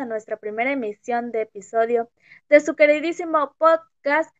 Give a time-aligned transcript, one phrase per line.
[0.00, 2.08] A nuestra primera emisión de episodio
[2.48, 4.34] de su queridísimo podcast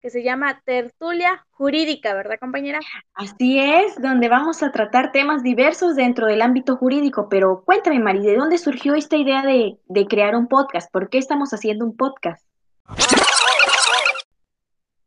[0.00, 2.78] que se llama Tertulia Jurídica, ¿verdad, compañera?
[3.14, 7.28] Así es, donde vamos a tratar temas diversos dentro del ámbito jurídico.
[7.28, 10.92] Pero cuéntame, Mari, ¿de dónde surgió esta idea de, de crear un podcast?
[10.92, 12.46] ¿Por qué estamos haciendo un podcast?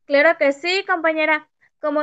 [0.04, 1.48] Claro que sí, compañera.
[1.80, 2.02] Como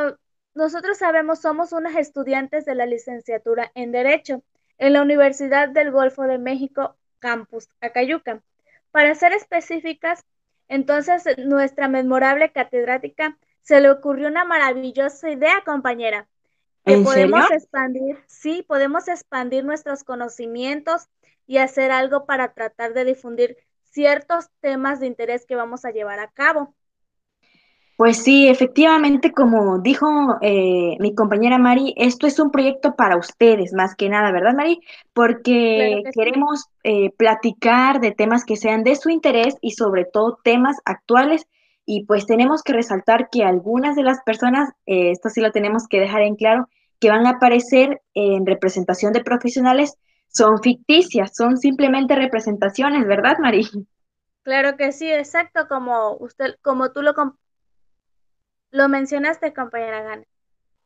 [0.54, 4.42] nosotros sabemos, somos unas estudiantes de la licenciatura en Derecho
[4.78, 8.42] en la Universidad del Golfo de México, Campus Acayuca.
[8.90, 10.24] Para ser específicas,
[10.68, 16.28] entonces nuestra memorable catedrática se le ocurrió una maravillosa idea, compañera,
[16.84, 21.08] que podemos expandir, sí, podemos expandir nuestros conocimientos
[21.46, 26.18] y hacer algo para tratar de difundir ciertos temas de interés que vamos a llevar
[26.18, 26.74] a cabo.
[27.96, 30.06] Pues sí, efectivamente, como dijo
[30.40, 34.80] eh, mi compañera Mari, esto es un proyecto para ustedes, más que nada, ¿verdad, Mari?
[35.12, 40.78] Porque queremos eh, platicar de temas que sean de su interés y sobre todo temas
[40.84, 41.46] actuales.
[41.84, 45.86] Y pues tenemos que resaltar que algunas de las personas, eh, esto sí lo tenemos
[45.88, 49.98] que dejar en claro, que van a aparecer en representación de profesionales
[50.28, 53.68] son ficticias, son simplemente representaciones, ¿verdad, Mari?
[54.44, 57.14] Claro que sí, exacto, como usted, como tú lo
[58.72, 60.24] lo mencionaste, compañera Gana.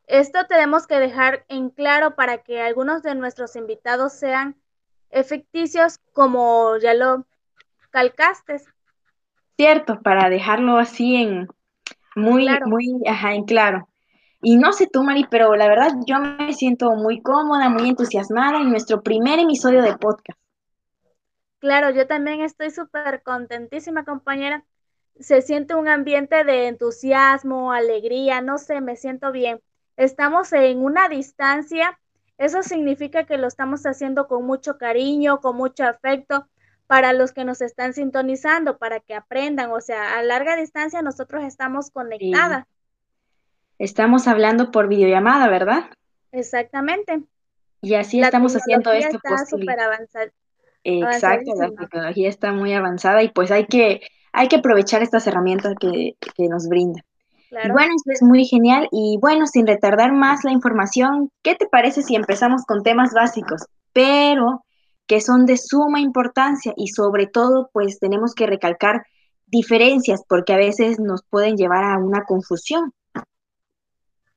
[0.06, 4.56] Esto tenemos que dejar en claro para que algunos de nuestros invitados sean
[5.24, 7.24] ficticios, como ya lo
[7.90, 8.60] calcaste.
[9.56, 11.48] Cierto, para dejarlo así en
[12.14, 13.88] muy, muy, ajá, en claro.
[14.42, 18.60] Y no sé tú, Mari, pero la verdad yo me siento muy cómoda, muy entusiasmada
[18.60, 20.38] en nuestro primer episodio de podcast.
[21.58, 24.64] Claro, yo también estoy súper contentísima, compañera,
[25.20, 29.60] se siente un ambiente de entusiasmo, alegría, no sé, me siento bien.
[29.96, 31.98] Estamos en una distancia,
[32.38, 36.46] eso significa que lo estamos haciendo con mucho cariño, con mucho afecto
[36.86, 41.44] para los que nos están sintonizando, para que aprendan, o sea, a larga distancia nosotros
[41.44, 42.64] estamos conectadas.
[43.78, 45.90] Estamos hablando por videollamada, ¿verdad?
[46.32, 47.22] Exactamente.
[47.82, 50.30] Y así estamos haciendo esto está súper avanzada.
[50.84, 54.02] Exacto, la tecnología está muy avanzada y pues hay que
[54.36, 56.14] hay que aprovechar estas herramientas que,
[56.50, 57.00] nos brinda.
[57.50, 62.02] bueno, esto es muy genial y bueno, sin retardar más la información, ¿qué te parece
[62.02, 63.62] si empezamos con temas básicos,
[63.94, 64.62] pero
[65.06, 69.06] que son de suma importancia y sobre todo pues tenemos que recalcar
[69.46, 72.92] diferencias porque a veces nos pueden llevar a una confusión.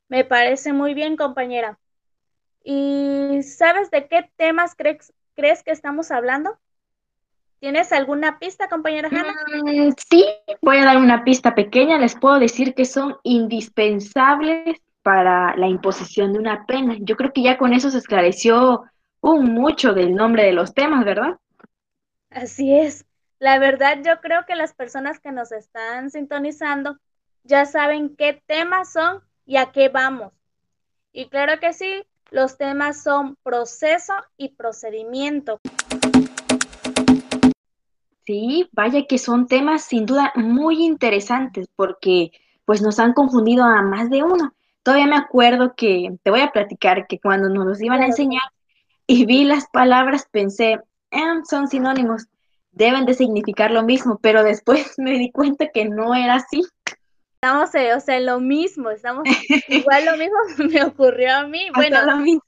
[0.07, 1.77] Me parece muy bien, compañera.
[2.63, 6.57] ¿Y sabes de qué temas crees, crees que estamos hablando?
[7.59, 9.33] ¿Tienes alguna pista, compañera Hanna?
[9.63, 10.25] Mm, sí,
[10.61, 11.97] voy a dar una pista pequeña.
[11.97, 16.95] Les puedo decir que son indispensables para la imposición de una pena.
[17.01, 18.83] Yo creo que ya con eso se esclareció
[19.21, 21.37] un mucho del nombre de los temas, ¿verdad?
[22.29, 23.05] Así es.
[23.39, 26.97] La verdad, yo creo que las personas que nos están sintonizando
[27.43, 30.33] ya saben qué temas son y a qué vamos.
[31.11, 35.59] Y claro que sí, los temas son proceso y procedimiento.
[38.29, 42.31] Sí, vaya que son temas sin duda muy interesantes porque
[42.63, 44.53] pues nos han confundido a más de uno.
[44.83, 48.43] Todavía me acuerdo que, te voy a platicar que cuando nos los iban a enseñar
[49.07, 50.79] y vi las palabras pensé,
[51.09, 51.19] eh,
[51.49, 52.27] son sinónimos,
[52.71, 56.61] deben de significar lo mismo, pero después me di cuenta que no era así.
[57.41, 59.23] Estamos, o sea, lo mismo, estamos,
[59.69, 60.37] igual lo mismo
[60.71, 61.65] me ocurrió a mí.
[61.73, 62.43] Bueno, lo mismo.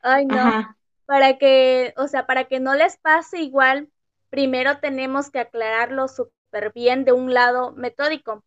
[0.00, 0.74] Ay, no,
[1.04, 3.90] para que, o sea, para que no les pase igual
[4.32, 8.42] primero tenemos que aclararlo súper bien de un lado metódico.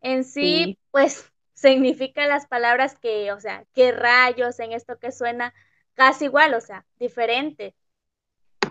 [0.00, 5.54] En sí, pues significa las palabras que, o sea, qué rayos en esto que suena
[5.94, 7.76] casi igual, o sea, diferente.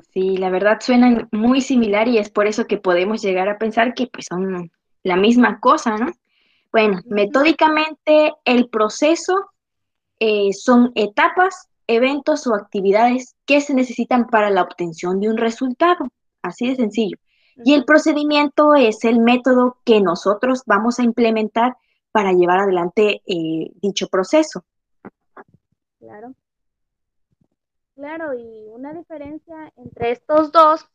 [0.09, 3.93] Sí, la verdad suenan muy similar y es por eso que podemos llegar a pensar
[3.93, 4.69] que pues son
[5.03, 6.11] la misma cosa, ¿no?
[6.73, 9.51] Bueno, metódicamente el proceso
[10.19, 16.09] eh, son etapas, eventos o actividades que se necesitan para la obtención de un resultado
[16.41, 17.17] así de sencillo.
[17.63, 21.77] Y el procedimiento es el método que nosotros vamos a implementar
[22.11, 24.65] para llevar adelante eh, dicho proceso.
[25.99, 26.33] Claro.
[27.95, 30.87] Claro, y una diferencia entre estos dos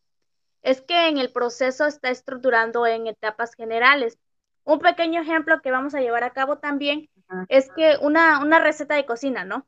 [0.63, 4.19] es que en el proceso está estructurando en etapas generales.
[4.65, 7.09] Un pequeño ejemplo que vamos a llevar a cabo también
[7.49, 9.65] es que una, una receta de cocina, ¿no?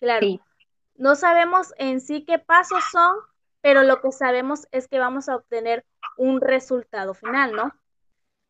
[0.00, 0.26] Claro.
[0.96, 3.16] No sabemos en sí qué pasos son
[3.60, 5.84] pero lo que sabemos es que vamos a obtener
[6.16, 7.72] un resultado final, ¿no?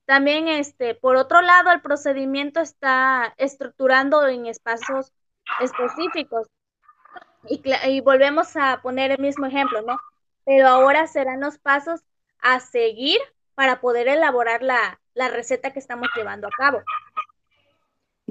[0.06, 5.12] También, este, por otro lado, el procedimiento está estructurando en espacios
[5.60, 6.48] específicos.
[7.48, 9.98] Y, volvemos a poner el mismo ejemplo, ¿no?
[10.44, 12.00] Pero ahora serán los pasos
[12.40, 13.18] a seguir
[13.54, 16.82] para poder elaborar la, la receta que estamos llevando a cabo.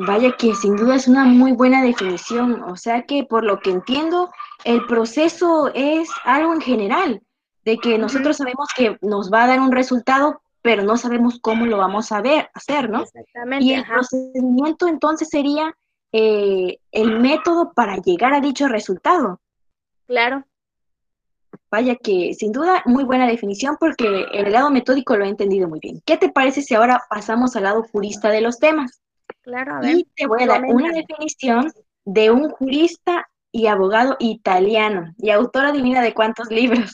[0.02, 2.64] Vaya que sin duda es una muy buena definición.
[2.64, 4.32] O sea que por lo que entiendo,
[4.64, 7.22] el proceso es algo en general,
[7.66, 11.66] de que nosotros sabemos que nos va a dar un resultado, pero no sabemos cómo
[11.66, 13.04] lo vamos a ver, hacer, ¿no?
[13.04, 13.66] Exactamente.
[13.66, 15.76] Y el procedimiento entonces sería
[16.14, 19.42] eh, el método para llegar a dicho resultado.
[20.08, 20.46] Claro.
[21.70, 25.82] Vaya que sin duda muy buena definición porque el lado metódico lo he entendido muy
[25.82, 26.02] bien.
[26.06, 29.02] ¿Qué te parece si ahora pasamos al lado jurista de los temas?
[29.42, 29.96] Claro, a ver.
[29.96, 31.72] Y te voy a dar una definición
[32.06, 36.94] de un jurista y abogado italiano y autora divina de cuántos libros.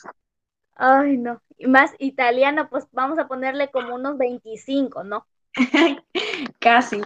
[0.74, 1.40] Ay, no.
[1.66, 5.26] Más italiano, pues vamos a ponerle como unos 25, ¿no?
[6.60, 7.00] Casi.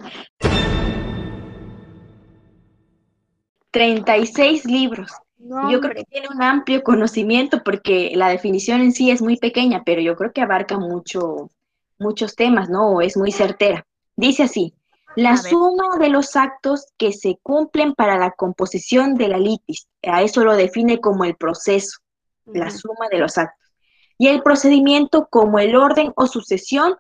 [3.71, 5.13] 36 libros.
[5.39, 9.85] yo creo que tiene un amplio conocimiento porque la definición en sí es muy pequeña,
[9.85, 11.51] pero yo creo que abarca mucho,
[11.99, 13.01] muchos temas, ¿no?
[13.01, 13.87] Es muy certera.
[14.17, 14.75] Dice así,
[15.17, 20.23] la suma de los actos que se cumplen para la composición de la litis, a
[20.23, 21.99] eso lo define como el proceso,
[22.47, 23.71] la suma de los actos.
[24.19, 26.97] Y el procedimiento como el orden o sucesión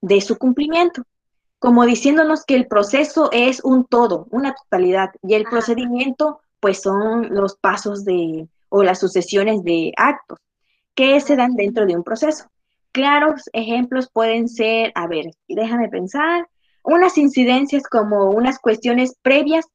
[0.00, 1.02] de su cumplimiento,
[1.58, 7.34] como diciéndonos que el proceso es un todo, una totalidad, y el procedimiento pues son
[7.34, 10.38] los pasos de o las sucesiones de actos
[10.94, 12.46] que se dan dentro de un proceso.
[12.92, 16.48] Claros ejemplos pueden ser, a ver, déjame pensar,
[16.84, 19.66] unas incidencias como unas cuestiones previas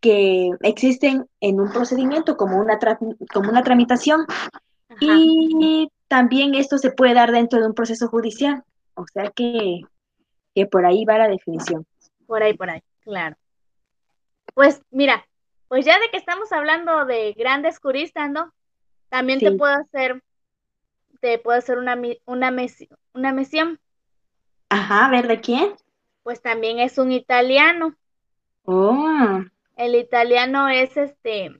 [0.00, 2.78] que existen en un procedimiento como una,
[3.32, 4.24] como una tramitación
[5.00, 8.62] y también esto se puede dar dentro de un proceso judicial.
[8.94, 9.80] O sea que,
[10.54, 11.84] que por ahí va la definición.
[12.26, 13.36] Por ahí, por ahí, claro.
[14.54, 15.26] Pues mira,
[15.68, 18.52] pues ya de que estamos hablando de grandes juristas, ¿no?
[19.08, 20.22] También te puedo hacer,
[21.20, 22.54] te puedo hacer una, una,
[23.12, 23.78] una misión.
[24.68, 25.74] Ajá, a ver, ¿de quién?
[26.26, 27.94] Pues también es un italiano.
[28.64, 29.44] Oh.
[29.76, 31.52] El italiano es este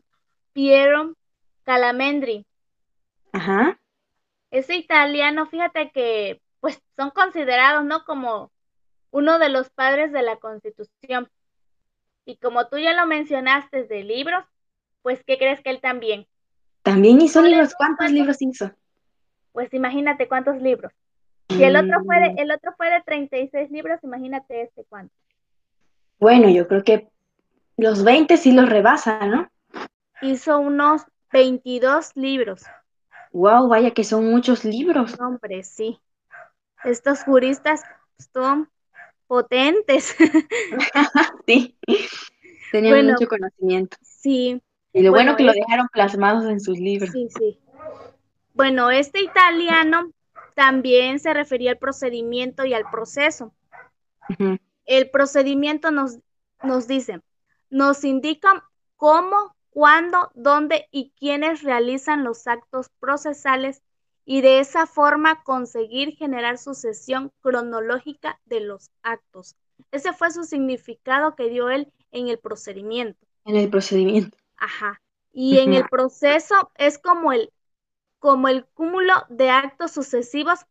[0.52, 1.14] Piero
[1.62, 2.44] Calamendri.
[3.30, 3.78] Ajá.
[4.50, 8.04] Ese italiano, fíjate que pues son considerados, ¿no?
[8.04, 8.50] Como
[9.12, 11.30] uno de los padres de la Constitución.
[12.24, 14.44] Y como tú ya lo mencionaste de libros,
[15.02, 16.26] pues ¿qué crees que él también?
[16.82, 17.72] También hizo libros.
[17.76, 18.72] ¿Cuántos libros hizo?
[19.52, 20.92] Pues imagínate cuántos libros.
[21.56, 22.38] Si el otro fue de, mm.
[22.38, 25.14] el otro fue de 36 libros, imagínate este cuánto.
[26.18, 27.08] Bueno, yo creo que
[27.76, 29.48] los 20 sí los rebasa, ¿no?
[30.22, 32.64] Hizo unos 22 libros.
[33.32, 35.18] Wow, vaya que son muchos libros.
[35.20, 36.00] Hombre, sí.
[36.84, 37.82] Estos juristas
[38.32, 38.70] son
[39.26, 40.16] potentes.
[41.46, 41.76] sí.
[42.72, 43.96] Tenían mucho conocimiento.
[44.02, 44.62] Sí.
[44.92, 47.10] Y lo bueno, que lo dejaron plasmados en sus libros.
[47.10, 47.58] Sí, sí.
[48.54, 50.10] Bueno, este italiano
[50.56, 53.52] también se refería al procedimiento y al proceso.
[54.86, 56.18] El procedimiento nos,
[56.62, 57.20] nos dice,
[57.68, 58.64] nos indica
[58.96, 63.82] cómo, cuándo, dónde y quiénes realizan los actos procesales
[64.24, 69.56] y de esa forma conseguir generar sucesión cronológica de los actos.
[69.92, 73.26] Ese fue su significado que dio él en el procedimiento.
[73.44, 74.38] En el procedimiento.
[74.56, 75.02] Ajá.
[75.34, 77.52] Y en el proceso es como el
[78.26, 80.66] como el cúmulo de actos sucesivos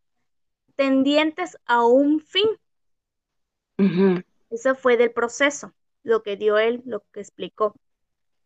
[0.76, 2.50] tendientes a un fin.
[4.50, 5.72] Eso fue del proceso,
[6.04, 7.74] lo que dio él, lo que explicó.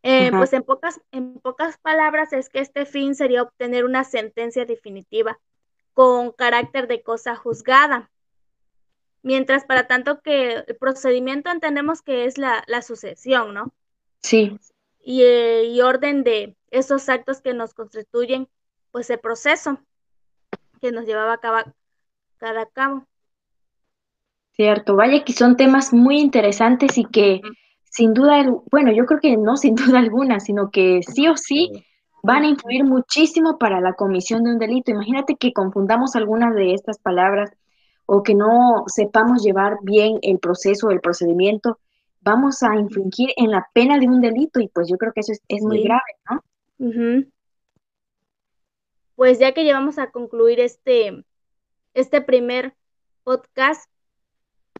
[0.04, 4.64] Eh, pues en pocas, en pocas palabras es que este fin sería obtener una sentencia
[4.64, 5.40] definitiva
[5.92, 8.12] con carácter de cosa juzgada.
[9.24, 13.72] Mientras para tanto que el procedimiento entendemos que es la, sucesión, ¿no?
[14.20, 14.56] Sí.
[15.02, 18.48] Y, eh, y, orden de esos actos que nos constituyen
[18.92, 19.78] pues el proceso
[20.80, 21.72] que nos llevaba a cabo,
[22.38, 23.06] cada cabo.
[24.52, 27.40] Cierto, vaya que son temas muy interesantes y que
[27.84, 31.70] sin duda, bueno, yo creo que no sin duda alguna, sino que sí o sí
[32.22, 34.90] van a influir muchísimo para la comisión de un delito.
[34.90, 37.50] Imagínate que confundamos algunas de estas palabras
[38.06, 41.78] o que no sepamos llevar bien el proceso, el procedimiento,
[42.20, 45.32] vamos a infringir en la pena de un delito y pues yo creo que eso
[45.48, 46.42] es, muy grave, ¿no?
[49.20, 51.26] Pues ya que llevamos a concluir este,
[51.92, 52.74] este primer
[53.22, 53.90] podcast,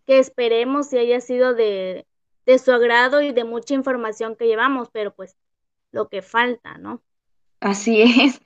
[0.07, 2.07] que esperemos si haya sido de,
[2.47, 5.37] de su agrado y de mucha información que llevamos, pero pues
[5.93, 7.03] lo que falta, ¿no?
[7.61, 8.41] Así es.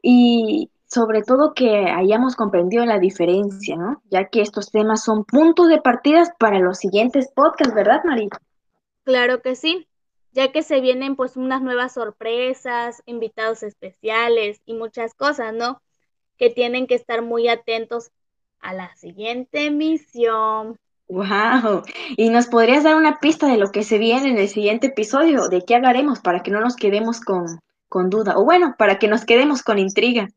[0.00, 4.00] Y sobre todo que hayamos comprendido la diferencia, ¿no?
[4.10, 8.30] Ya que estos temas son puntos de partida para los siguientes podcasts, ¿verdad, María?
[9.04, 9.86] Claro que sí.
[10.36, 15.80] Ya que se vienen pues unas nuevas sorpresas, invitados especiales y muchas cosas, ¿no?
[16.36, 18.10] Que tienen que estar muy atentos
[18.60, 20.78] a la siguiente emisión.
[21.08, 21.84] Wow.
[22.18, 25.48] ¿Y nos podrías dar una pista de lo que se viene en el siguiente episodio?
[25.48, 28.36] ¿De qué hablaremos para que no nos quedemos con, con duda?
[28.36, 30.28] O bueno, para que nos quedemos con intriga.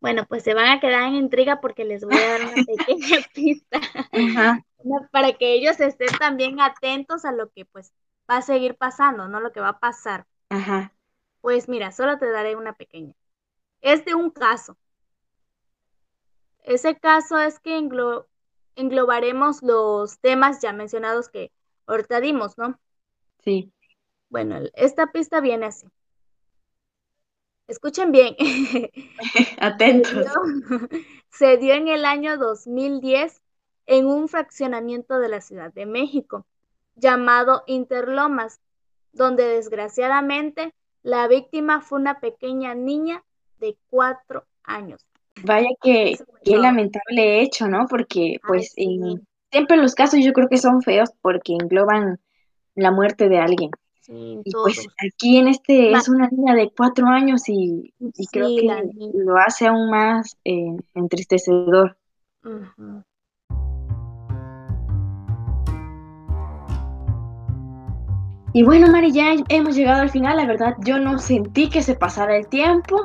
[0.00, 3.18] Bueno, pues se van a quedar en intriga porque les voy a dar una pequeña
[3.32, 3.80] pista.
[4.10, 4.64] Ajá.
[5.12, 7.92] Para que ellos estén también atentos a lo que pues
[8.30, 10.26] va a seguir pasando, no lo que va a pasar.
[10.50, 10.92] Ajá.
[11.40, 13.14] Pues mira, solo te daré una pequeña.
[13.80, 14.76] Es de un caso.
[16.62, 17.78] Ese caso es que
[18.76, 21.50] englobaremos los temas ya mencionados que
[21.86, 22.78] ahorita dimos, ¿no?
[23.38, 23.72] Sí.
[24.28, 25.86] Bueno, esta pista viene así.
[27.66, 28.36] Escuchen bien.
[29.58, 30.10] Atentos.
[30.10, 30.88] Se dio,
[31.30, 33.40] se dio en el año 2010
[33.86, 36.46] en un fraccionamiento de la Ciudad de México
[36.98, 38.60] llamado Interlomas,
[39.12, 43.24] donde desgraciadamente la víctima fue una pequeña niña
[43.60, 45.04] de cuatro años.
[45.44, 47.86] Vaya que qué lamentable hecho, ¿no?
[47.88, 48.74] Porque pues
[49.50, 52.18] siempre los casos yo creo que son feos porque engloban
[52.74, 53.70] la muerte de alguien.
[54.08, 57.92] y pues aquí en este es una niña de cuatro años y,
[58.32, 61.96] creo que lo hace aún más eh, entristecedor.
[68.52, 70.36] Y bueno, Mari, ya hemos llegado al final.
[70.36, 73.02] La verdad, yo no sentí que se pasara el tiempo.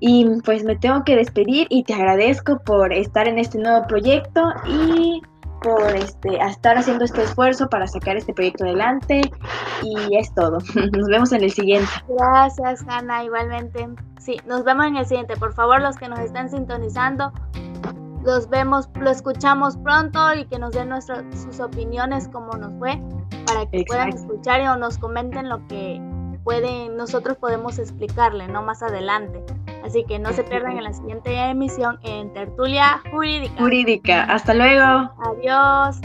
[0.00, 4.42] Y pues me tengo que despedir y te agradezco por estar en este nuevo proyecto
[4.66, 5.22] y
[5.62, 9.20] por este, estar haciendo este esfuerzo para sacar este proyecto adelante.
[9.82, 10.58] Y es todo.
[10.92, 11.88] Nos vemos en el siguiente.
[12.08, 13.88] Gracias, Hanna, igualmente.
[14.18, 15.36] Sí, nos vemos en el siguiente.
[15.36, 17.32] Por favor, los que nos están sintonizando,
[18.24, 23.00] los vemos, lo escuchamos pronto y que nos den nuestras sus opiniones, como nos fue
[23.46, 26.00] para que puedan escuchar o nos comenten lo que
[26.44, 28.62] pueden, nosotros podemos explicarle, ¿no?
[28.62, 29.42] Más adelante.
[29.84, 33.54] Así que no se pierdan en la siguiente emisión en Tertulia Jurídica.
[33.58, 34.22] Jurídica.
[34.24, 35.10] Hasta luego.
[35.24, 36.00] Adiós.